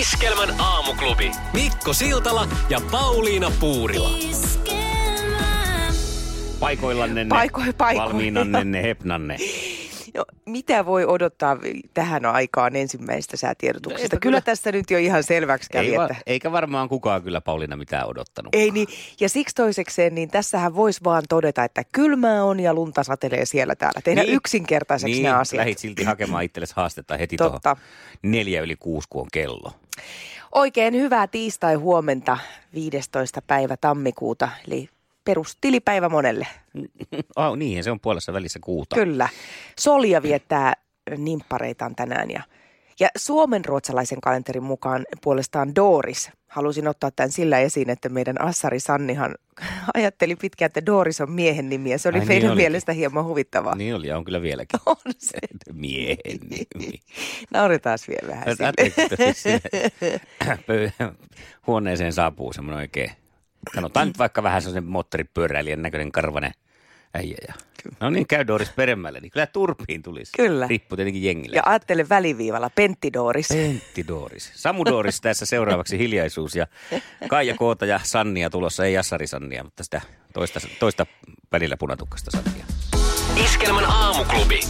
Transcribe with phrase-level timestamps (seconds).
[0.00, 1.30] Iskelmän aamuklubi.
[1.52, 4.10] Mikko Siltala ja Pauliina Puurila.
[6.60, 8.04] Paikoillanne ne, Paiko- paikoilla.
[8.12, 9.36] valmiinanne ne, hepnanne.
[10.14, 11.56] No, mitä voi odottaa
[11.94, 14.02] tähän aikaan ensimmäistä säätiedotuksesta?
[14.04, 14.40] Eipä Kyllä kyllä.
[14.40, 16.16] tässä nyt jo ihan selväksi kävi, Ei että...
[16.26, 18.54] eikä varmaan kukaan kyllä Pauliina mitään odottanut.
[18.54, 18.88] Ei niin,
[19.20, 23.74] ja siksi toisekseen, niin tässähän voisi vaan todeta, että kylmää on ja lunta satelee siellä
[23.76, 24.00] täällä.
[24.04, 24.36] Tehdään Niin.
[24.36, 25.58] yksinkertaiseksi niin, ne asiat.
[25.58, 27.60] lähit silti hakemaan itsellesi haastetta heti Totta.
[27.60, 27.76] tuohon
[28.22, 29.72] neljä yli kuusi, kun on kello.
[30.52, 32.38] Oikein hyvää tiistai-huomenta
[32.74, 33.42] 15.
[33.46, 34.88] päivä tammikuuta, eli
[35.24, 36.46] perustilipäivä monelle.
[37.36, 38.96] Oh, niin, se on puolessa välissä kuuta.
[38.96, 39.28] Kyllä.
[39.80, 40.72] Solja viettää
[41.16, 42.42] nimppareitaan tänään ja,
[43.00, 46.30] ja suomen ruotsalaisen kalenterin mukaan puolestaan Doris.
[46.48, 49.34] Halusin ottaa tämän sillä esiin, että meidän Assari Sannihan
[49.94, 52.62] ajatteli pitkään, että Doris on miehen nimi ja se oli Ai niin meidän olikin.
[52.64, 53.74] mielestä hieman huvittavaa.
[53.74, 54.80] Niin oli, ja on kyllä vieläkin.
[54.86, 55.38] On se.
[55.72, 56.98] Miehen nimi.
[57.52, 58.56] Nauretaan vielä vähän
[59.34, 59.62] sille.
[61.66, 63.10] Huoneeseen saapuu semmoinen oikein,
[63.74, 66.52] sanotaan nyt vaikka vähän sellaisen moottoripyöräilijän näköinen karvanen
[67.14, 67.36] äijä.
[67.48, 67.54] Ja,
[68.00, 70.32] no niin, käy Doris peremmälle, niin kyllä turpiin tulisi.
[70.36, 70.66] Kyllä.
[70.66, 71.56] Riippuu tietenkin jengille.
[71.56, 73.48] Ja ajattele väliviivalla, Pentti Doris.
[73.48, 74.52] Pentti Doris.
[74.54, 76.66] Samu Doris tässä seuraavaksi hiljaisuus ja
[77.28, 80.00] Kaija Koota ja Sannia tulossa, ei Jassari Sannia, mutta sitä
[80.32, 81.06] toista, toista
[81.52, 82.64] välillä punatukkasta Sannia.
[83.44, 84.60] Iskelmän aamuklubi.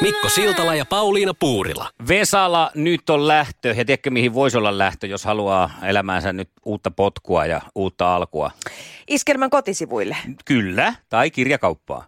[0.00, 1.90] Mikko Siltala ja Pauliina Puurila.
[2.08, 3.68] Vesala, nyt on lähtö.
[3.68, 8.50] Ja tiedätkö, mihin voisi olla lähtö, jos haluaa elämäänsä nyt uutta potkua ja uutta alkua?
[9.08, 10.16] Iskelmän kotisivuille.
[10.44, 12.06] Kyllä, tai kirjakauppaa.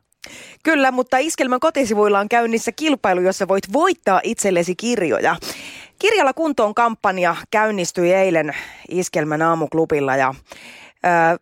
[0.63, 5.37] Kyllä, mutta Iskelmän kotisivuilla on käynnissä kilpailu, jossa voit voittaa itsellesi kirjoja.
[5.99, 8.57] Kirjalla kuntoon kampanja käynnistyi eilen
[8.91, 10.35] Iskelmän aamuklubilla ja
[11.05, 11.39] ö,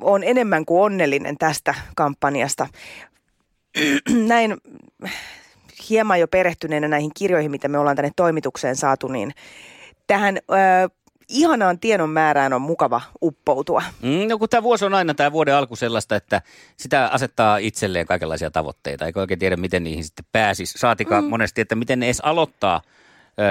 [0.00, 2.66] on enemmän kuin onnellinen tästä kampanjasta.
[4.28, 4.56] Näin
[5.90, 9.34] hieman jo perehtyneenä näihin kirjoihin, mitä me ollaan tänne toimitukseen saatu, niin
[10.06, 10.88] tähän ö,
[11.28, 13.82] ihanaan tiedon määrään on mukava uppoutua.
[14.02, 16.42] Mm, no kun tämä vuosi on aina tämä vuoden alku sellaista, että
[16.76, 20.78] sitä asettaa itselleen kaikenlaisia tavoitteita, eikä oikein tiedä, miten niihin sitten pääsisi.
[20.78, 21.30] Saatikaan mm.
[21.30, 22.82] monesti, että miten ne edes aloittaa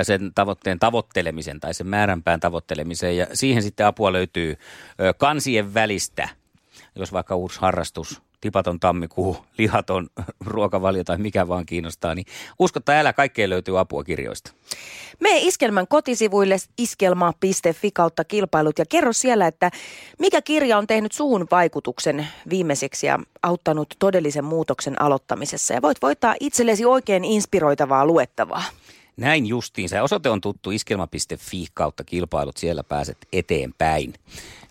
[0.03, 3.17] sen tavoitteen tavoittelemisen tai sen määränpään tavoittelemisen.
[3.17, 4.57] Ja siihen sitten apua löytyy
[5.17, 6.29] kansien välistä,
[6.95, 10.07] jos vaikka uusi harrastus, tipaton tammikuu, lihaton
[10.45, 12.25] ruokavalio tai mikä vaan kiinnostaa, niin
[12.59, 14.51] usko tai älä, kaikkeen löytyy apua kirjoista.
[15.19, 19.71] Mene Iskelmän kotisivuille iskelma.fi kautta kilpailut ja kerro siellä, että
[20.19, 25.73] mikä kirja on tehnyt suun vaikutuksen viimeiseksi ja auttanut todellisen muutoksen aloittamisessa.
[25.73, 28.63] Ja voit voittaa itsellesi oikein inspiroitavaa luettavaa.
[29.17, 30.03] Näin justiinsa.
[30.03, 32.57] Osoite on tuttu iskelma.fi kautta kilpailut.
[32.57, 34.13] Siellä pääset eteenpäin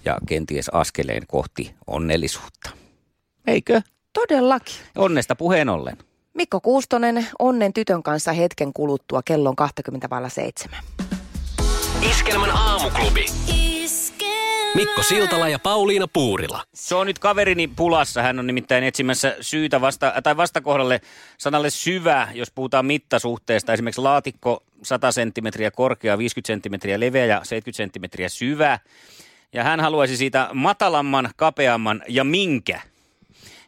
[0.05, 2.84] ja kenties askeleen kohti onnellisuutta.
[3.47, 3.83] Eikö?
[4.13, 4.75] Todellakin.
[4.97, 5.97] Onnesta puheen ollen.
[6.35, 10.81] Mikko Kuustonen onnen tytön kanssa hetken kuluttua kellon 20 vailla 7.
[12.11, 13.27] Iskelmän aamuklubi.
[14.75, 16.63] Mikko Siltala ja Pauliina Puurila.
[16.75, 18.23] Se on nyt kaverini pulassa.
[18.23, 21.01] Hän on nimittäin etsimässä syytä vasta, tai vastakohdalle
[21.39, 23.73] sanalle syvä, jos puhutaan mittasuhteesta.
[23.73, 28.79] Esimerkiksi laatikko 100 senttimetriä korkea, 50 senttimetriä leveä ja 70 senttimetriä syvä.
[29.53, 32.81] Ja hän haluaisi siitä matalamman, kapeamman ja minkä.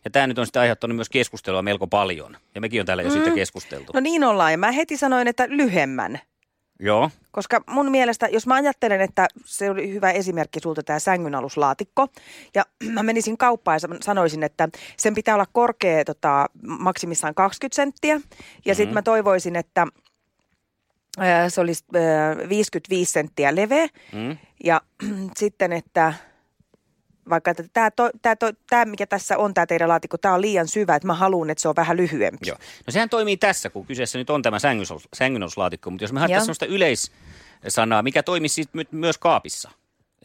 [0.07, 2.37] Ja tämä nyt on sitten aiheuttanut myös keskustelua melko paljon.
[2.55, 3.93] Ja mekin on täällä jo siitä keskusteltu.
[3.95, 6.21] No niin ollaan ja mä heti sanoin, että lyhyemmän.
[6.81, 7.11] Joo.
[7.31, 12.09] Koska mun mielestä, jos mä ajattelen, että se oli hyvä esimerkki sulta tämä sängyn-aluslaatikko,
[12.55, 17.77] ja mä menisin kauppaan ja sa- sanoisin, että sen pitää olla korkea tota, maksimissaan 20
[17.77, 18.75] senttiä, ja mm-hmm.
[18.75, 19.87] sitten mä toivoisin, että
[21.19, 24.37] ää, se olisi ää, 55 senttiä leveä, Mm.
[24.65, 24.81] ja
[25.41, 26.15] sitten, että
[27.31, 30.41] vaikka että tämä, to, tämä, to, tämä, mikä tässä on, tämä teidän laatikko, tämä on
[30.41, 32.49] liian syvä, että mä haluan, että se on vähän lyhyempi.
[32.49, 32.57] Joo.
[32.87, 34.59] No sehän toimii tässä, kun kyseessä nyt on tämä
[35.15, 36.41] sängynouslaatikko, mutta jos me Joo.
[36.41, 39.71] sellaista yleissanaa, mikä toimisi myös kaapissa.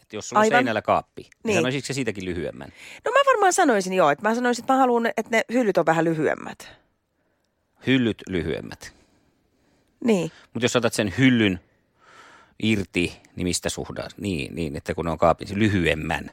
[0.02, 0.56] Että jos sulla on Aivan.
[0.58, 1.56] seinällä kaappi, niin, Niin.
[1.56, 2.68] sanoisitko se siitäkin lyhyemmän?
[3.04, 5.86] No mä varmaan sanoisin joo, että mä sanoisin, että mä haluan, että ne hyllyt on
[5.86, 6.68] vähän lyhyemmät.
[7.86, 8.94] Hyllyt lyhyemmät.
[10.04, 10.32] Niin.
[10.54, 11.60] Mutta jos otat sen hyllyn
[12.62, 14.08] irti, niin mistä suhdaa?
[14.16, 16.30] Niin, niin, että kun ne on kaapissa lyhyemmän.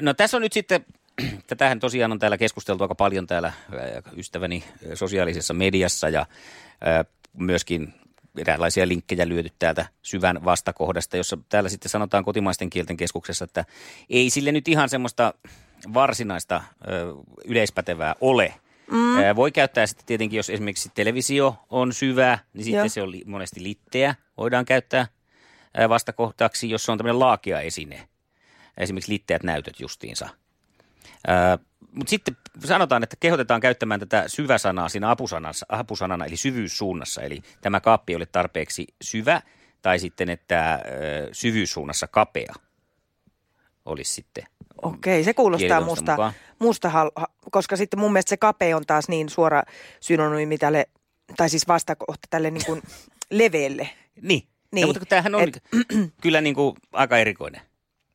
[0.00, 0.86] No tässä on nyt sitten,
[1.46, 3.52] tätähän tosiaan on täällä keskusteltu aika paljon täällä
[4.16, 4.64] ystäväni
[4.94, 6.26] sosiaalisessa mediassa ja
[7.32, 7.94] myöskin
[8.38, 13.64] eräänlaisia linkkejä lyöty täältä syvän vastakohdasta, jossa täällä sitten sanotaan kotimaisten kielten keskuksessa, että
[14.10, 15.34] ei sille nyt ihan semmoista
[15.94, 16.62] varsinaista
[17.44, 18.54] yleispätevää ole.
[18.90, 19.36] Mm.
[19.36, 22.88] Voi käyttää sitten tietenkin, jos esimerkiksi televisio on syvä, niin sitten Joo.
[22.88, 24.14] se on monesti litteä.
[24.36, 25.06] Voidaan käyttää
[25.88, 28.08] vastakohtaksi, jos se on tämmöinen laakea esine.
[28.76, 30.28] Esimerkiksi litteät näytöt justiinsa.
[31.92, 37.22] Mutta sitten sanotaan, että kehotetaan käyttämään tätä syväsanaa siinä apusanassa, apusanana, eli syvyyssuunnassa.
[37.22, 39.42] Eli tämä kaappi oli tarpeeksi syvä,
[39.82, 40.80] tai sitten, että
[41.32, 42.54] syvyyssuunnassa kapea
[43.84, 44.44] olisi sitten
[44.82, 46.90] Okei, se kuulostaa musta, musta
[47.50, 49.62] koska sitten mun mielestä se kapea on taas niin suora
[50.00, 50.88] synonyymi tälle,
[51.36, 52.82] tai siis vastakohta tälle niin kuin
[53.30, 53.90] leveelle.
[54.22, 54.42] Niin,
[54.72, 54.80] niin.
[54.80, 55.62] Ja, mutta tämähän on Et,
[56.22, 57.60] kyllä niin kuin aika erikoinen.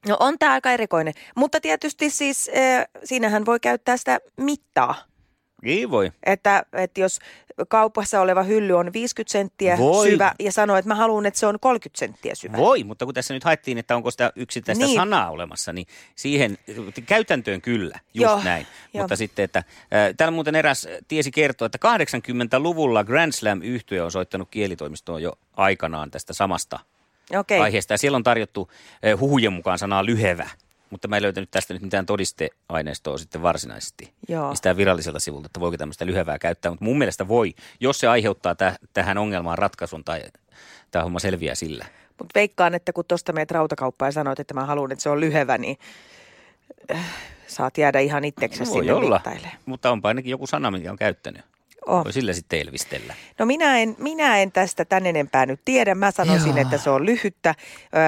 [0.08, 4.96] No on tämä aika erikoinen, mutta tietysti siis äh, siinähän voi käyttää sitä mittaa.
[5.64, 6.12] Niin voi.
[6.24, 7.20] Että, että jos
[7.68, 10.10] kaupassa oleva hylly on 50 senttiä voi.
[10.10, 12.58] syvä ja sanoo, että mä haluan, että se on 30 senttiä syvä.
[12.58, 14.96] Voi, mutta kun tässä nyt haettiin, että onko sitä yksittäistä niin.
[14.96, 16.58] sanaa olemassa, niin siihen
[17.06, 18.44] käytäntöön kyllä, just Joo.
[18.44, 18.68] näin.
[18.94, 19.02] Jo.
[19.02, 19.66] Mutta sitten, että äh,
[20.18, 26.12] täällä muuten eräs tiesi kertoa, että 80-luvulla Grand slam yhtye on soittanut kielitoimistoon jo aikanaan
[26.12, 26.80] tästä samasta
[27.40, 27.60] okay.
[27.60, 27.94] aiheesta.
[27.94, 28.70] Ja siellä on tarjottu
[29.06, 30.50] äh, huhujen mukaan sanaa lyhevä
[30.94, 34.14] mutta mä en löytänyt tästä nyt mitään todisteaineistoa sitten varsinaisesti.
[34.28, 34.50] Joo.
[34.50, 38.54] Mistään viralliselta sivulta, että voiko tämmöistä lyhevää käyttää, mutta mun mielestä voi, jos se aiheuttaa
[38.54, 40.22] täh- tähän ongelmaan ratkaisun tai
[40.92, 41.86] tämä homma selviää sillä.
[42.20, 45.20] Mutta veikkaan, että kun tuosta meet rautakauppaan ja sanoit, että mä haluan, että se on
[45.20, 45.78] lyhevä, niin
[46.92, 47.06] äh,
[47.48, 49.22] saat jäädä ihan itseksesi no, sinne olla,
[49.66, 51.53] mutta onpa ainakin joku sana, minkä on käyttänyt.
[51.88, 52.04] Oh.
[52.04, 53.14] Voi sillä sitten elvistellä.
[53.40, 55.96] No minä en, minä en tästä tän enempää nyt tiedä.
[55.96, 56.62] Mä sanoisin, Joo.
[56.62, 57.56] että se on lyhyttä,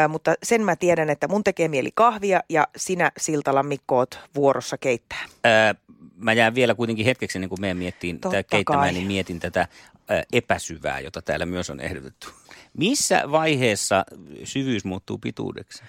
[0.06, 4.19] ö, mutta sen mä tiedän, että mun tekee mieli kahvia ja sinä Siltala Mikko oot
[4.36, 5.25] vuorossa keittää.
[5.45, 5.74] Öö,
[6.18, 9.68] mä jään vielä kuitenkin hetkeksi, niin kun me miettiin tätä keittämään, niin mietin tätä
[10.12, 12.27] ö, epäsyvää, jota täällä myös on ehdotettu.
[12.77, 14.06] Missä vaiheessa
[14.44, 15.83] syvyys muuttuu pituudeksi?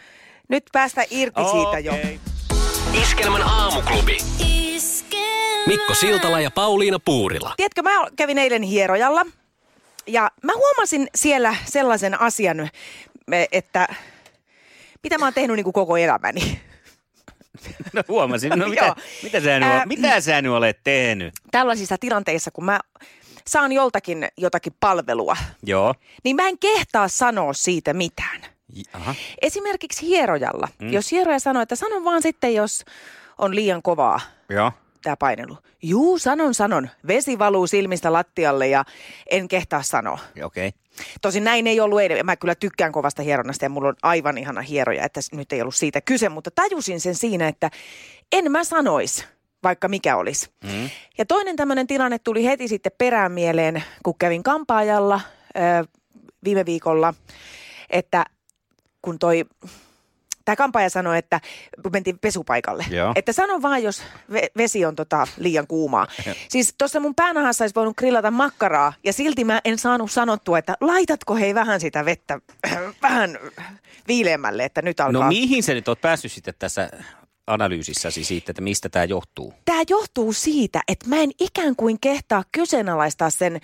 [0.49, 1.53] Nyt päästä irti okay.
[1.53, 2.19] siitä jo.
[3.03, 4.19] Iskelmän aamuklubi.
[5.67, 7.55] Mikko Siltala ja Pauliina Puurila.
[7.57, 9.27] Tiedätkö, mä kävin eilen hierojalla
[10.07, 12.69] ja mä huomasin siellä sellaisen asian,
[13.53, 13.89] että
[15.03, 16.61] mitä mä oon tehnyt niin kuin koko elämäni.
[17.93, 18.51] No huomasin.
[18.51, 21.35] No mitä, mitä, sä nyt, Ää, mitä sä nyt olet tehnyt?
[21.51, 22.81] Tällaisissa tilanteissa, kun mä
[23.47, 25.95] saan joltakin jotakin palvelua, Joo.
[26.25, 28.41] niin mä en kehtaa sanoa siitä mitään.
[28.93, 29.15] Aha.
[29.43, 30.69] Esimerkiksi hierojalla.
[30.79, 30.93] Mm.
[30.93, 32.85] Jos hieroja sanoo, että sano vaan sitten, jos
[33.39, 34.21] on liian kovaa.
[34.51, 34.73] Joo
[35.06, 35.58] tämä painelu.
[35.82, 36.88] Juu, sanon, sanon.
[37.06, 38.85] Vesi valuu silmistä lattialle ja
[39.31, 40.19] en kehtaa sanoa.
[40.44, 40.69] Okei.
[40.69, 40.81] Okay.
[41.23, 42.26] Tosin näin ei ollut eilen.
[42.26, 45.75] Mä kyllä tykkään kovasta hieronnasta ja mulla on aivan ihana hieroja, että nyt ei ollut
[45.75, 46.29] siitä kyse.
[46.29, 47.70] Mutta tajusin sen siinä, että
[48.32, 49.26] en mä sanois,
[49.62, 50.50] vaikka mikä olisi.
[50.64, 50.91] Mm.
[51.19, 55.87] Ja toinen tämmöinen tilanne tuli heti sitten perään mieleen, kun kävin kampaajalla äh,
[56.44, 57.14] viime viikolla,
[57.91, 58.25] että
[59.02, 59.44] kun toi
[60.47, 61.41] tämä kampaaja sanoi, että
[61.83, 63.13] kun mentiin pesupaikalle, Joo.
[63.17, 64.03] että sano vaan, jos
[64.57, 66.07] vesi on tota liian kuumaa.
[66.49, 70.77] siis tuossa mun päänahassa olisi voinut grillata makkaraa ja silti mä en saanut sanottua, että
[70.81, 72.41] laitatko hei vähän sitä vettä
[73.03, 73.39] vähän
[74.09, 75.23] viileämmälle, että nyt alkaa.
[75.23, 76.91] No mihin sä nyt oot päässyt sitten tässä
[77.47, 79.55] analyysissäsi siitä, että mistä tämä johtuu?
[79.65, 83.61] Tämä johtuu siitä, että mä en ikään kuin kehtaa kyseenalaistaa sen äh,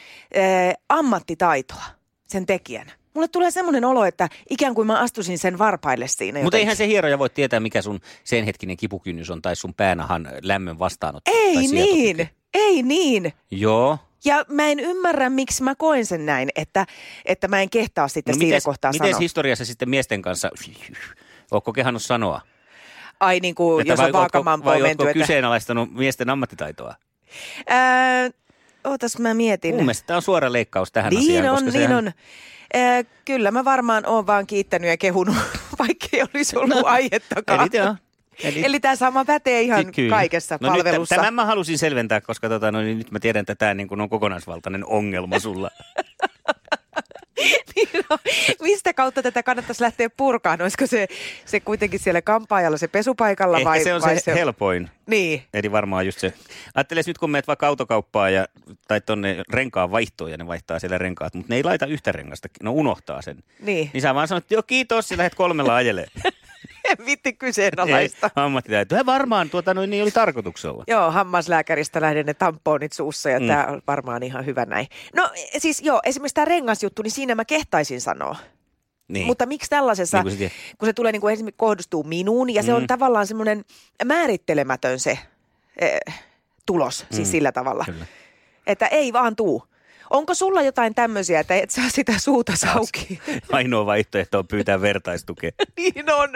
[0.89, 1.85] ammattitaitoa,
[2.27, 2.93] sen tekijän.
[3.15, 6.43] Mulle tulee semmoinen olo, että ikään kuin mä astusin sen varpaille siinä.
[6.43, 10.29] Mutta eihän se hieroja voi tietää, mikä sun sen hetkinen kipukynnys on tai sun päänahan
[10.43, 11.31] lämmön vastaanotto.
[11.35, 13.33] Ei niin, ei niin.
[13.51, 13.99] Joo.
[14.25, 16.87] Ja mä en ymmärrä, miksi mä koen sen näin, että,
[17.25, 19.07] että mä en kehtaa sitten no siinä mites, kohtaa sanoa.
[19.07, 20.51] Miten historiassa sitten miesten kanssa,
[21.51, 22.41] ootko kehannut sanoa?
[23.21, 25.13] Ai niin kuin, jos on vaakamaan Vai että...
[25.13, 26.95] kyseenalaistanut miesten ammattitaitoa?
[27.67, 28.31] Ää,
[28.85, 29.75] ootas mä mietin.
[29.75, 31.57] Mun mielestä tämä on suora leikkaus tähän niin asiaan.
[31.57, 31.97] On, niin sehän...
[31.97, 32.13] on,
[32.77, 35.37] Äh, kyllä mä varmaan oon vaan kiittänyt ja kehunut,
[35.79, 37.61] vaikka ei olisi ollut no, aihettakaan.
[37.61, 37.97] Eli, joo.
[38.43, 40.11] Eli, Eli tämä sama pätee ihan Kyllä.
[40.11, 41.15] kaikessa no palvelussa.
[41.15, 44.09] Tämän mä halusin selventää, koska tota, no, niin nyt mä tiedän, että tämä niin on
[44.09, 45.71] kokonaisvaltainen ongelma sulla.
[48.11, 48.19] no,
[48.61, 50.63] mistä kautta tätä kannattaisi lähteä purkaan?
[50.63, 51.07] Olisiko se,
[51.45, 53.85] se kuitenkin siellä kampaajalla, se pesupaikalla Ehkä vai?
[53.85, 54.91] se on vai se, se helpoin.
[55.07, 55.43] Niin.
[55.55, 56.33] Eli varmaan just se.
[56.75, 58.47] Ajatteles nyt, kun meet vaikka autokauppaan ja,
[58.89, 62.49] tai tuonne renkaan vaihtoon ja ne vaihtaa siellä renkaat, mutta ne ei laita yhtä rengasta,
[62.63, 63.37] no unohtaa sen.
[63.61, 63.91] Niin.
[63.93, 66.07] Niin sä vaan sanot, että joo kiitos, ja lähdet kolmella ajele.
[67.07, 68.31] vitti kyseenalaista.
[68.37, 68.97] Ammattitaito.
[69.07, 70.85] Varmaan tuota, noin, niin oli tarkoituksella.
[70.87, 73.47] Joo, hammaslääkäristä lähden ne tamponit suussa ja mm.
[73.47, 74.87] tämä on varmaan ihan hyvä näin.
[75.17, 78.37] No siis joo, esimerkiksi tämä rengasjuttu, niin siinä mä kehtaisin sanoa.
[79.09, 79.27] Niin.
[79.27, 82.63] Mutta miksi tällaisessa, niin kun, se kun se tulee niin kuin esimerkiksi kohdistuu minuun ja
[82.63, 82.87] se on mm.
[82.87, 83.65] tavallaan semmoinen
[84.05, 85.19] määrittelemätön se
[85.81, 86.01] eh,
[86.67, 87.33] tulos, siis mm.
[87.33, 87.85] sillä tavalla.
[87.85, 88.07] Kyllä.
[88.67, 89.72] Että ei vaan tuu.
[90.13, 93.21] Onko sulla jotain tämmöisiä, että et saa sitä suuta sauki?
[93.53, 95.51] Ainoa vaihtoehto on pyytää vertaistukea.
[95.79, 96.29] niin on.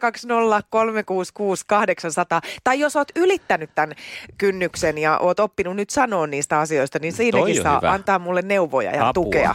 [0.00, 2.40] 020 366 800.
[2.64, 3.94] Tai jos oot ylittänyt tämän
[4.38, 7.90] kynnyksen ja oot oppinut nyt sanoa niistä asioista, niin siinäkin on saa hyvä.
[7.92, 9.12] antaa mulle neuvoja ja Apua.
[9.24, 9.54] tukea.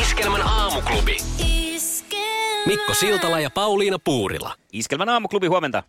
[0.00, 1.16] Iskelmän aamuklubi.
[2.66, 4.54] Mikko Siltala ja Pauliina Puurila.
[4.72, 5.82] Iskelmän aamuklubi, huomenta.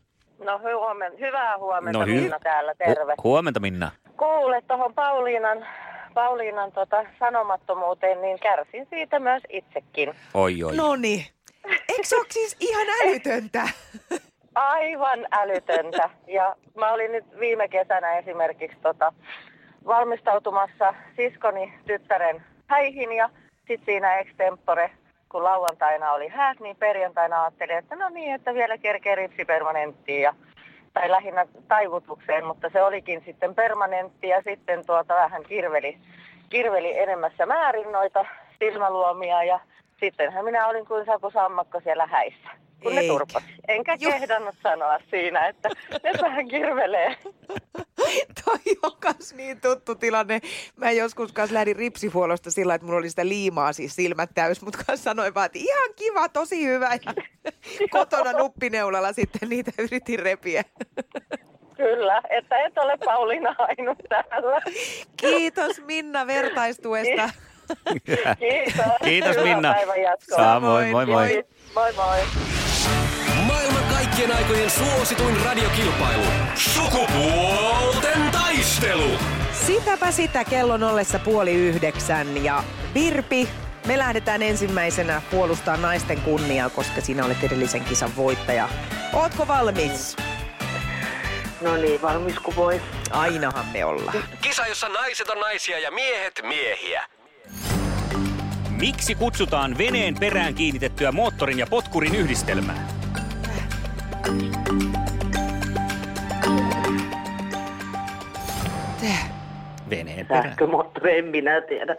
[0.45, 3.13] No huomenta, hyvää huomenta No hy- Minna täällä, terve.
[3.13, 3.91] Hu- huomenta Minna.
[4.17, 5.57] Kuule tuohon Pauliinan,
[6.19, 10.13] Pauliinan tota sanomattomuuteen, niin kärsin siitä myös itsekin.
[10.33, 10.75] Oi oi.
[10.75, 11.25] No niin.
[11.65, 13.69] Eikö se ole siis ihan älytöntä?
[14.55, 16.09] Aivan älytöntä.
[16.27, 19.13] Ja mä olin nyt viime kesänä esimerkiksi tota,
[19.85, 24.91] valmistautumassa siskoni tyttären häihin ja sitten siinä extempore,
[25.29, 30.33] kun lauantaina oli häät, niin perjantaina ajattelin, että no niin, että vielä kerkee ripsipermanenttiin ja
[30.99, 35.97] tai lähinnä taivutukseen, mutta se olikin sitten permanentti ja sitten tuota vähän kirveli,
[36.49, 38.25] kirveli enemmässä määrin noita
[38.59, 39.59] silmäluomia ja
[39.99, 42.49] sittenhän minä olin kuin Saku Sammakko siellä häissä,
[42.83, 43.13] kun ne Eikä.
[43.13, 43.45] turpasi.
[43.67, 44.13] Enkä Juh.
[44.13, 45.69] kehdannut sanoa siinä, että
[46.03, 47.15] ne vähän kirvelee.
[48.45, 50.41] Toi on kans niin tuttu tilanne.
[50.75, 54.83] Mä joskus kanssa lähdin ripsihuollosta sillä, että mulla oli sitä liimaa siis silmät täys, mutta
[54.87, 56.89] kanssa sanoin vaan, että ihan kiva, tosi hyvä.
[57.05, 57.13] Ja
[57.89, 60.63] kotona nuppineulalla sitten niitä yritin repiä.
[61.77, 64.61] Kyllä, että et ole Pauliina ainut täällä.
[65.17, 67.29] Kiitos Minna vertaistuesta.
[68.39, 68.85] Kiitos.
[69.03, 69.73] Kiitos, Hyvää Minna.
[69.73, 70.37] päivän jatkoa.
[70.37, 71.45] Samoin, moi moi.
[71.75, 71.93] Moi moi.
[71.95, 72.58] Maailman
[74.19, 76.23] kaikkien aikojen suosituin radiokilpailu.
[76.55, 79.11] Sukupuolten taistelu.
[79.65, 83.49] Sitäpä sitä kellon ollessa puoli yhdeksän ja Virpi,
[83.87, 88.69] me lähdetään ensimmäisenä puolustaa naisten kunniaa, koska sinä olet edellisen kisan voittaja.
[89.13, 90.15] Ootko valmis?
[91.61, 92.81] No niin, valmis kuin voi.
[93.11, 94.23] Ainahan me ollaan.
[94.41, 97.05] Kisa, jossa naiset on naisia ja miehet miehiä.
[98.69, 102.98] Miksi kutsutaan veneen perään kiinnitettyä moottorin ja potkurin yhdistelmää?
[109.89, 110.27] Veneen.
[110.27, 111.95] Sähkömoottori, en minä tiedä.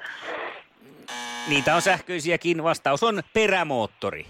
[1.48, 2.62] Niitä on sähköisiäkin.
[2.64, 4.26] Vastaus on perämoottori.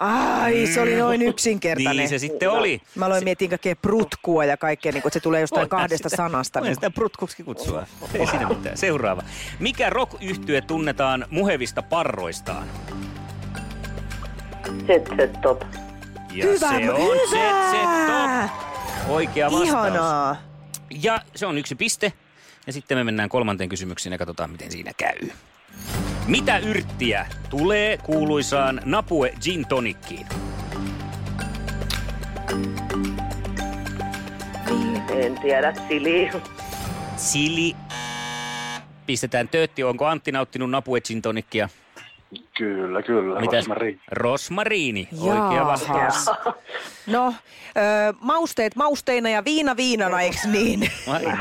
[0.00, 1.96] Ai, se oli noin yksinkertainen.
[1.96, 2.80] Niin se sitten oli.
[2.94, 6.08] Mä aloin miettiä kaikkea prutkua ja kaikkea, niin kuin, että se tulee jostain Voidaan kahdesta
[6.08, 6.60] sitä- sanasta.
[6.60, 6.74] Voidaan Niin.
[6.74, 7.86] sitä prutkuksi kutsua.
[8.14, 8.76] Ei siinä mitään.
[8.76, 9.22] Seuraava.
[9.58, 12.66] Mikä rock yhtye tunnetaan muhevista parroistaan?
[14.86, 15.62] Set, set, top.
[16.34, 17.70] Ja Hyvä, se on hyvä!
[17.70, 19.10] set, top.
[19.10, 19.68] Oikea vastaus.
[19.68, 20.36] Ihanaa.
[21.02, 22.12] Ja se on yksi piste.
[22.66, 25.28] Ja sitten me mennään kolmanteen kysymykseen ja katsotaan, miten siinä käy.
[26.26, 30.26] Mitä yrttiä tulee kuuluisaan Napue Gin Tonickiin?
[35.10, 36.30] En tiedä, Sili.
[37.16, 37.76] Sili.
[39.06, 39.84] Pistetään töötti.
[39.84, 41.68] Onko Antti nauttinut Napue Gin Tonickia?
[42.56, 43.40] Kyllä, kyllä.
[43.40, 43.54] Mitäs?
[43.64, 44.00] Rosmari.
[44.10, 45.08] Rosmariini.
[45.20, 46.30] Oikea vastaus.
[47.06, 47.34] No,
[47.76, 50.80] ö, mausteet mausteina ja viina viinana, eiks niin?
[50.80, 50.90] Niin.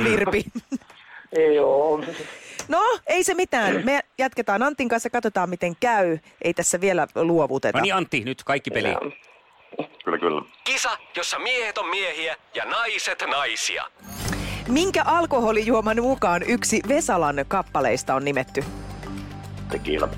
[0.03, 0.43] Virpi.
[1.55, 2.01] Joo.
[2.67, 3.85] No, ei se mitään.
[3.85, 6.17] Me jatketaan Antin kanssa, katsotaan miten käy.
[6.41, 7.77] Ei tässä vielä luovuteta.
[7.77, 8.95] No niin Antti, nyt kaikki peli.
[10.05, 10.41] Kyllä, kyllä.
[10.63, 13.83] Kisa, jossa miehet on miehiä ja naiset naisia.
[14.67, 18.63] Minkä alkoholijuoman mukaan yksi Vesalan kappaleista on nimetty?
[19.71, 20.09] Tekiila.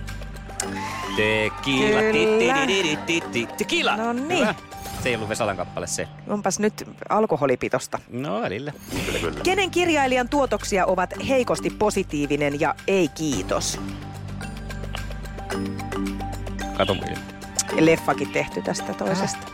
[1.15, 1.99] Tequila.
[3.57, 3.97] Tequila.
[3.97, 4.39] No niin.
[4.39, 4.55] Hyvä.
[5.03, 6.07] Se ei ollut Vesalan kappale se.
[6.27, 7.99] Onpas nyt alkoholipitosta.
[8.11, 8.73] No välillä.
[9.05, 9.39] Kyllä, kyllä.
[9.43, 13.79] Kenen kirjailijan tuotoksia ovat heikosti positiivinen ja ei kiitos?
[16.77, 16.95] Kato.
[17.79, 19.47] Leffakin tehty tästä toisesta.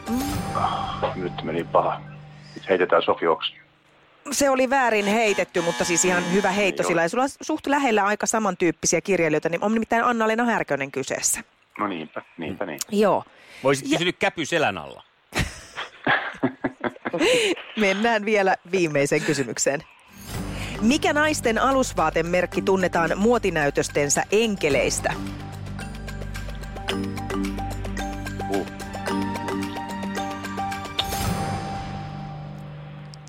[1.15, 2.01] Nyt meni paha.
[2.69, 3.53] Heitetään Sofi Oks.
[4.31, 6.87] Se oli väärin heitetty, mutta siis ihan hyvä heitto Joo.
[6.87, 7.01] sillä.
[7.01, 11.39] Ja sulla on suht lähellä aika samantyyppisiä kirjailijoita, niin on nimittäin Anna-Leena Härkönen kyseessä.
[11.79, 12.79] No niinpä, niinpä niin.
[12.91, 13.23] Joo.
[13.63, 15.03] Voisit Ja- kysynyt käpy selän alla.
[17.79, 19.83] Mennään vielä viimeiseen kysymykseen.
[20.81, 25.13] Mikä naisten alusvaatemerkki tunnetaan muotinäytöstensä enkeleistä?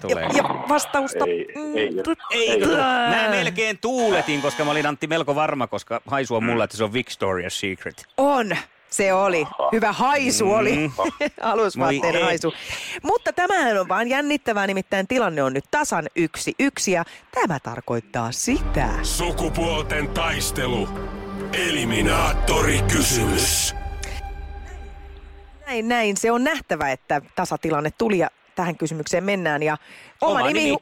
[0.09, 0.29] Tulee.
[0.37, 1.25] ja vastausta...
[1.27, 2.15] Ei, ei, Eikö?
[2.31, 2.61] ei.
[2.67, 6.85] Mä melkein tuuletin, koska mä olin Antti melko varma, koska haisu on mulla, että se
[6.85, 8.05] on Victoria's Secret.
[8.17, 8.57] On.
[8.91, 9.47] Se oli.
[9.73, 10.77] Hyvä haisu oli.
[10.77, 10.91] Mm.
[11.43, 12.23] Alusvaatteen Voi ei.
[12.23, 12.55] haisu.
[13.03, 17.05] Mutta tämähän on vaan jännittävää, nimittäin tilanne on nyt tasan yksi yksi ja
[17.35, 18.89] tämä tarkoittaa sitä.
[19.03, 20.89] Sukupuolten taistelu.
[21.53, 23.75] Eliminaattori kysymys.
[25.67, 26.17] Näin, näin.
[26.17, 29.63] Se on nähtävä, että tasatilanne tuli ja tähän kysymykseen mennään.
[29.63, 29.77] Ja
[30.21, 30.77] oma, Oma nimi, nimi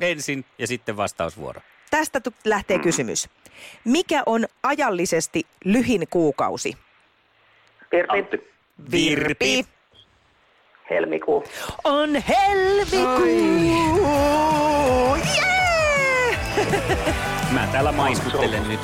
[0.00, 1.60] ensin ja sitten vastausvuoro.
[1.90, 3.28] tästä lähtee kysymys.
[3.84, 6.76] Mikä on ajallisesti lyhin kuukausi?
[7.92, 8.38] Virpi.
[8.90, 9.66] Virpi.
[10.90, 11.44] helmikuu.
[11.84, 13.26] On helmikuu!
[17.54, 18.80] Mä täällä maiskuttelen nyt.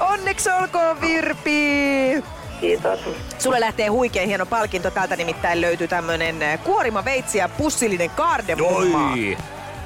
[0.00, 2.39] Onneksi olkoon Virpi!
[2.60, 3.00] Kiitos.
[3.38, 4.90] Sulle lähtee huikein hieno palkinto.
[4.90, 9.12] Täältä nimittäin löytyy tämmönen kuorima veitsi ja pussillinen kardemummaa.
[9.12, 9.36] Oi,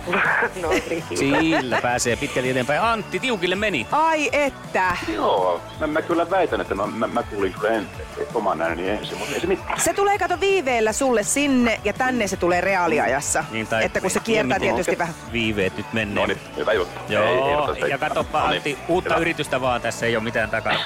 [0.63, 1.05] No niin.
[1.15, 2.81] sillä pääsee pitkälle eteenpäin.
[2.81, 3.87] Antti, tiukille meni.
[3.93, 4.97] Ai että.
[5.15, 7.87] Joo, mä, mä kyllä väitän, että mä, mä, mä kuulin kyllä en,
[8.35, 9.81] oman ääneni ensin, mutta ei se mitään.
[9.81, 13.45] Se tulee kato viiveellä sulle sinne ja tänne se tulee reaaliajassa.
[13.51, 15.15] Niin, tai- että kun se kiertää tietysti vähän.
[15.33, 16.15] Viiveet nyt menee.
[16.15, 17.01] No niin, hyvä juttu.
[17.11, 19.21] Ei, ei Joo, ota sitä- ja katsopa No niin, Antti, uutta hyvä.
[19.23, 20.79] yritystä vaan, tässä ei ole mitään takana.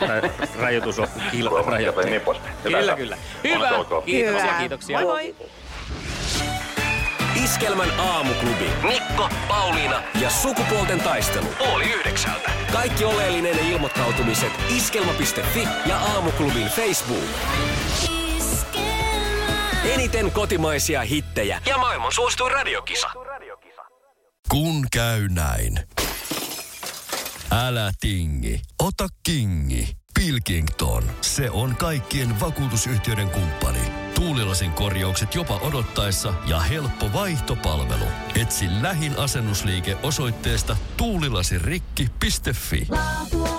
[0.61, 2.11] Rajoitus on Ja kilparajoitteet.
[2.11, 2.23] niin
[2.63, 2.97] Kyllä, hyvä.
[2.97, 3.17] kyllä.
[4.05, 5.01] Kiitoksia, kiitoksia.
[5.01, 5.35] Moi moi.
[7.59, 8.71] Iskelmän aamuklubi.
[8.83, 11.47] Mikko, Pauliina ja sukupuolten taistelu.
[11.75, 12.51] Oli yhdeksältä.
[12.73, 17.25] Kaikki oleellinen ilmoittautumiset iskelma.fi ja aamuklubin Facebook.
[19.85, 23.11] Eniten kotimaisia hittejä ja maailman suosituin radiokisa.
[24.49, 25.81] Kun käy näin.
[27.51, 29.97] Älä tingi, ota kingi.
[30.15, 33.88] Pilkington, se on kaikkien vakuutusyhtiöiden kumppani.
[34.49, 38.05] Tuulilasin korjaukset jopa odottaessa ja helppo vaihtopalvelu.
[38.41, 42.87] Etsi lähin asennusliike osoitteesta tuulilasirikki.fi.
[42.89, 43.58] Laatua